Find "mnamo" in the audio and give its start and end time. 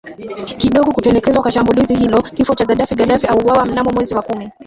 3.65-3.91